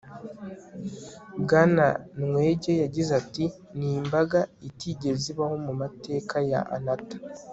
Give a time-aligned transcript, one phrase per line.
[1.41, 1.85] bwana
[2.27, 3.45] nwege yagize ati
[3.77, 7.17] 'ni imbaga itigeze ibaho mu mateka ya anata